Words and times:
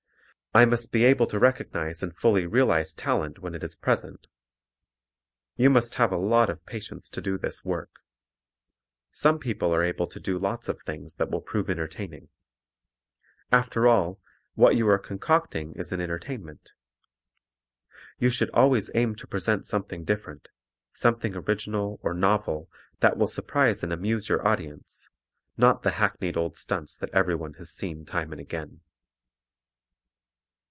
I 0.53 0.65
must 0.65 0.91
be 0.91 1.05
able 1.05 1.27
to 1.27 1.39
recognize 1.39 2.03
and 2.03 2.13
fully 2.13 2.45
realize 2.45 2.93
talent 2.93 3.39
when 3.39 3.55
it 3.55 3.63
is 3.63 3.77
present. 3.77 4.27
You 5.55 5.69
must 5.69 5.95
have 5.95 6.11
a 6.11 6.17
lot 6.17 6.49
of 6.49 6.65
patience 6.65 7.07
to 7.11 7.21
do 7.21 7.37
this 7.37 7.63
work. 7.63 7.89
Some 9.13 9.39
people 9.39 9.73
are 9.73 9.81
able 9.81 10.07
to 10.07 10.19
do 10.19 10.37
lots 10.37 10.67
of 10.67 10.81
things 10.81 11.13
that 11.13 11.31
will 11.31 11.39
prove 11.39 11.69
entertaining. 11.69 12.27
After 13.49 13.87
all, 13.87 14.19
what 14.55 14.75
you 14.75 14.89
are 14.89 14.99
concocting 14.99 15.71
is 15.77 15.93
an 15.93 16.01
entertainment. 16.01 16.71
You 18.19 18.29
should 18.29 18.49
always 18.49 18.91
aim 18.93 19.15
to 19.15 19.27
present 19.27 19.65
something 19.65 20.03
different, 20.03 20.49
something 20.91 21.33
original 21.33 21.97
or 22.03 22.13
novel 22.13 22.69
that 22.99 23.15
will 23.15 23.25
surprise 23.27 23.83
and 23.83 23.93
amuse 23.93 24.27
your 24.27 24.45
audience, 24.45 25.07
not 25.55 25.83
the 25.83 25.91
hackneyed 25.91 26.35
old 26.35 26.57
stunts 26.57 26.97
that 26.97 27.09
everyone 27.13 27.53
has 27.53 27.71
seen 27.71 28.03
time 28.03 28.33
and 28.33 28.41
again. 28.41 28.81